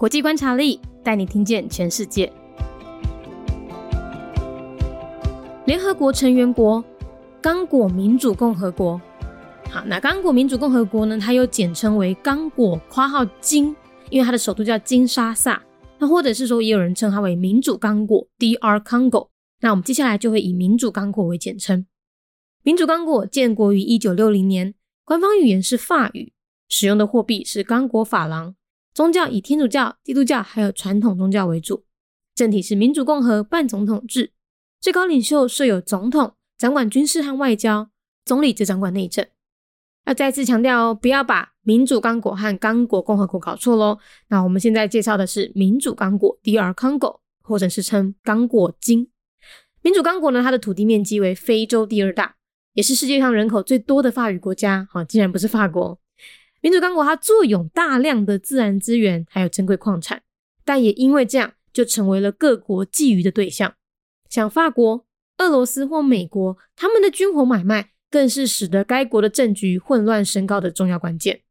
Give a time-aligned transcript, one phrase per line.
[0.00, 2.32] 国际观察力带你听见全世界。
[5.66, 6.82] 联合国成员国
[7.42, 8.98] 刚果民主共和国。
[9.68, 11.18] 好，那刚果民主共和国呢？
[11.20, 13.76] 它又简称为刚果（括号金），
[14.08, 15.62] 因为它的首都叫金沙萨。
[15.98, 19.28] 那或者是说，也有人称它为民主刚果 （DR Congo）。
[19.60, 21.84] 那我们接下来就会以民主刚果为简称。
[22.62, 24.72] 民主刚果建国于一九六零年，
[25.04, 26.32] 官方语言是法语，
[26.70, 28.54] 使用的货币是刚果法郎，
[29.00, 31.84] 宗教以天主教、基督教还有传统宗教为主，
[32.34, 34.34] 政体是民主共和半总统制，
[34.78, 37.88] 最高领袖设有总统，掌管军事和外交，
[38.26, 39.26] 总理则掌管内政。
[40.04, 43.98] 要再次强调哦，不要把民主刚果和刚果共和国搞错喽。
[44.28, 49.10] 那我们现在介绍的是民主刚果 （DR Congo），或者是称刚果金。
[49.80, 52.36] 民主刚果呢，它的土地面积为非洲第二大，
[52.74, 54.86] 也是世界上人口最多的法语国家。
[54.90, 55.98] 好，竟然不是法国。
[56.60, 60.22] 民主刚果它坐拥大量的自然资源，还有珍贵矿产，
[60.64, 63.74] 但也因为这样，就成为了各国觊觎的对象。
[64.28, 65.06] 像法国、
[65.38, 67.90] 俄罗斯或美国，他们的军火买卖。
[68.12, 71.42] 更是使得该国的政局混乱升高的重要关键。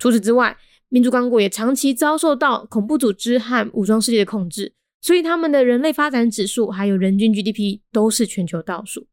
[0.00, 9.06] 除此之外，民主刚果也长期遭受到恐怖组织和武装势力的控制，所以他们的人类发展指数还有人均 GDP 都是全球倒数。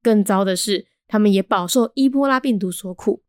[0.00, 3.24] 更糟的是，他们也饱受伊波拉病毒所苦。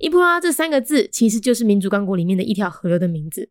[0.00, 3.50] 伊波拉这三个字其实就是民主刚果里面的一条河流的名字。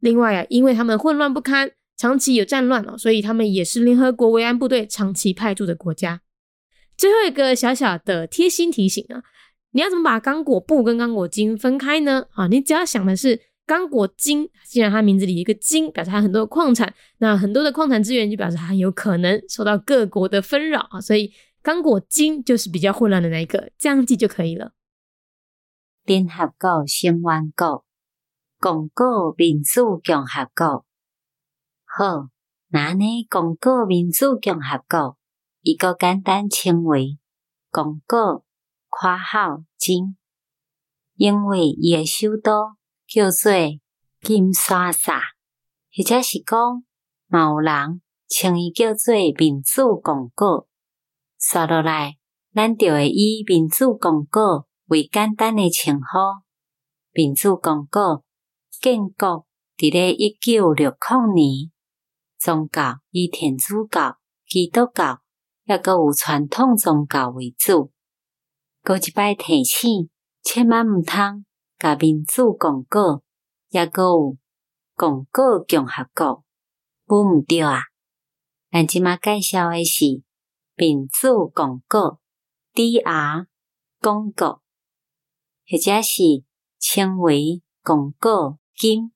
[0.00, 6.20] 另外啊，因为他们混乱不堪，长期有战乱哦，所以他们也是联合国维安部队长期派驻的国家。
[6.96, 9.22] 最后一个小小的贴心提醒啊，
[9.70, 12.26] 你要怎么把刚果布跟刚果金分开呢？
[12.32, 21.32] 啊，你只要想的是刚果金，既然它名字里一个金，表示它很多的矿产，那很多的矿产资源就表示它很有可能受到各国的纷扰啊，所以
[21.62, 24.72] 刚果金就是比较混乱的那一个，这样记就可以了。
[26.06, 27.82] 联合国成员国，
[28.58, 30.84] 刚果民主共和国。
[31.86, 32.28] 好，
[32.68, 35.16] 那呢，刚果民主共和国。
[35.62, 37.18] 一个简单称为
[37.72, 38.44] “公果
[38.90, 40.18] ”（括号金），
[41.16, 42.74] 因为伊个首都
[43.06, 43.50] 叫做
[44.20, 45.22] 金沙萨，
[45.90, 46.84] 或者是讲
[47.28, 50.68] 某人称伊叫做“民主公果”。
[51.40, 52.18] 刷落来，
[52.52, 56.44] 咱就会以“民主公果”为简单诶称呼。
[57.12, 58.24] 民主公果
[58.80, 59.46] 建国
[59.76, 61.70] 伫咧一九六零年，
[62.38, 65.20] 宗教以天主教、基督教。
[65.66, 67.90] 抑阁有传统宗教为主，
[68.82, 70.10] 过一摆提醒，
[70.42, 71.46] 千万毋通
[71.78, 73.22] 甲民主共果，
[73.70, 74.36] 也阁有
[74.94, 76.44] 共果共和国，
[77.06, 77.80] 不毋对啊！
[78.70, 80.04] 咱即马介绍诶是
[80.74, 82.20] 民主共果
[82.74, 83.46] （D.R.
[84.02, 84.60] 共国），
[85.66, 86.22] 或者是
[86.78, 89.12] 称为共果金。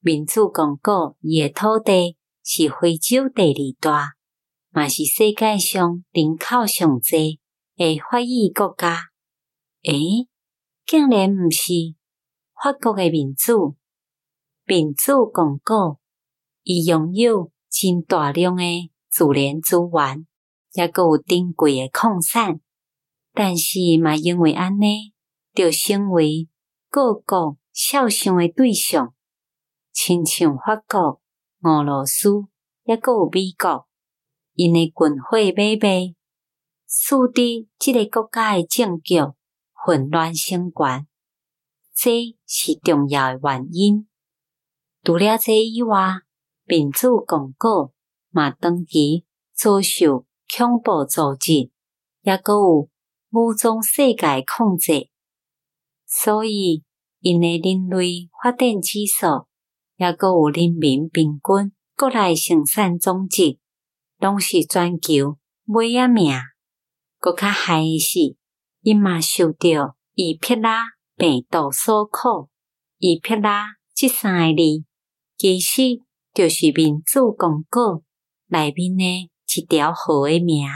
[0.00, 4.14] 民主共果伊诶土地是非洲第二大。
[4.70, 7.38] 嘛是世界上人口上济
[7.76, 8.98] 诶法语国家，
[9.84, 10.28] 诶，
[10.84, 11.72] 竟然毋是
[12.60, 13.76] 法国诶民主
[14.66, 15.98] 民主共和，
[16.64, 20.26] 伊拥有真大量诶自然资源，
[20.72, 22.60] 也阁有珍贵诶矿产，
[23.32, 25.13] 但是嘛因为安尼，
[25.54, 26.48] 就成为
[26.90, 29.14] 各国肖像诶对象，
[29.92, 31.20] 亲像法国、
[31.62, 32.46] 俄罗斯，
[32.84, 33.86] 也阁有美国。
[34.54, 36.14] 因诶军火买卖，
[36.86, 39.16] 使得即个国家诶政局
[39.72, 41.06] 混乱升悬，
[41.94, 44.08] 这是重要诶原因。
[45.02, 46.20] 除了这以外，
[46.64, 47.92] 民主共和
[48.30, 50.24] 嘛长期遭受
[50.56, 51.70] 恐怖组织，
[52.22, 52.88] 也阁有
[53.30, 55.10] 武装世界控制，
[56.06, 56.82] 所以
[57.20, 59.46] 因诶人类发展指数，
[59.96, 63.58] 也阁有人民平均国内生产总值。
[64.18, 66.32] 拢是全球尾啊名，
[67.18, 68.36] 搁较害诶是，
[68.80, 70.84] 因嘛受到伊撇拉
[71.16, 72.48] 病毒所苦。
[72.98, 74.84] 伊撇拉即三个字，
[75.36, 75.82] 其实
[76.32, 78.02] 就是民主公告
[78.46, 80.66] 内面诶一条河诶名。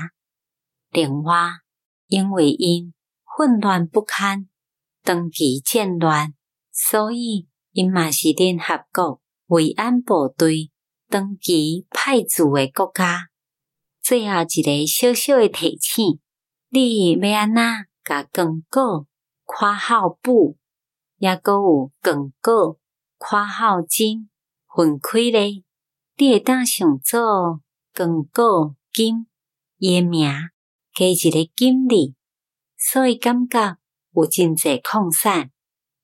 [0.91, 1.51] 另外，
[2.07, 2.93] 因为因
[3.25, 4.49] 混乱不堪，
[5.03, 6.35] 长期战乱，
[6.73, 10.71] 所以因嘛是联合国维安部队
[11.09, 13.29] 长期派驻诶国家。
[14.03, 16.21] 最后一个小小诶提醒，
[16.71, 17.63] 你要安怎
[18.05, 19.07] 甲广告、
[19.45, 20.57] 括号布，
[21.19, 22.79] 也阁有广告、
[23.19, 24.29] 括号金
[24.75, 25.63] 分开咧？
[26.17, 27.61] 你会当想做
[27.95, 29.27] 广告金，
[29.79, 30.29] 伊诶名
[30.95, 32.15] 加一个金字，
[32.77, 33.77] 所以感觉
[34.19, 35.51] 有真济矿产。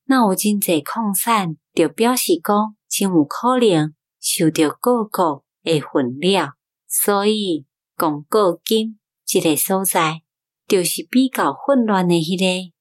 [0.05, 6.53] 那有真济矿产，就表示讲真有可能受到各国的混淆，
[6.87, 7.67] 所以
[7.97, 10.23] 广告金这个所在
[10.69, 12.73] 就是比较混乱的迄个。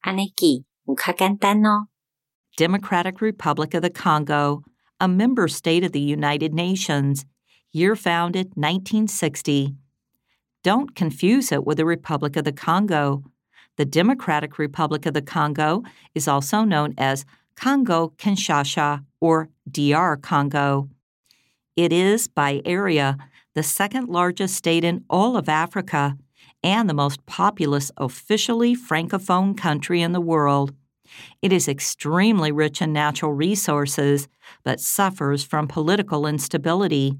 [0.00, 1.88] 安尼记有较简单哦。
[2.58, 4.62] Democratic Republic of the Congo,
[4.98, 7.22] a member state of the United Nations,
[7.72, 9.76] year founded 1960.
[10.62, 13.22] Don't confuse it with the Republic of the Congo.
[13.76, 15.82] The Democratic Republic of the Congo
[16.14, 17.24] is also known as
[17.56, 20.88] Congo Kinshasa or DR Congo.
[21.76, 23.16] It is, by area,
[23.54, 26.16] the second largest state in all of Africa
[26.62, 30.72] and the most populous officially francophone country in the world.
[31.42, 34.28] It is extremely rich in natural resources,
[34.62, 37.18] but suffers from political instability.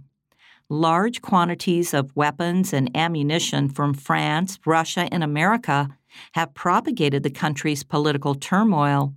[0.71, 5.89] Large quantities of weapons and ammunition from France, Russia, and America
[6.33, 9.15] have propagated the country's political turmoil.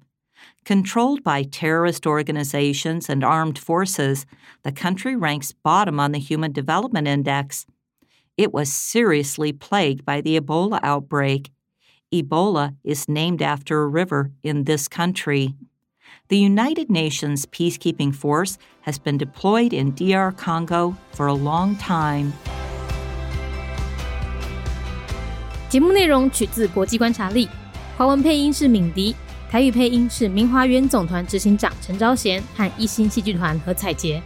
[0.66, 4.26] Controlled by terrorist organizations and armed forces,
[4.64, 7.66] the country ranks bottom on the Human Development Index.
[8.36, 11.52] It was seriously plagued by the Ebola outbreak.
[12.14, 15.56] Ebola is named after a river in this country.
[16.29, 18.55] The United Nations peacekeeping force
[18.87, 22.33] has been deployed in DR Congo for a long time.
[25.69, 27.49] 节目内容取自国际观察力，
[27.97, 29.15] 华文配音是敏迪，
[29.51, 34.23] 台语配音是明华园总团执行长陈昭贤和一星戏剧团何彩杰，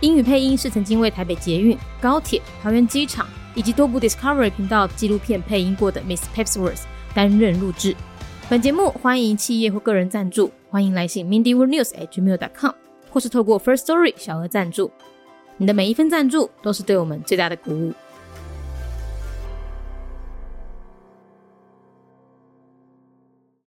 [0.00, 6.82] 英语配音是曾经为台北捷运、高铁、桃园机场以及多部 Discovery 频道纪录片配音过的 Miss Pepsworth
[7.14, 7.96] 担任录制。
[8.48, 12.71] 本节目欢迎企业或个人赞助， 欢迎来信 mindyworldnews@gmail.com，
[13.11, 14.89] 或是透过 First Story 小额赞助。
[15.57, 17.91] 你的每一份赞助都是对我们最大的鼓舞。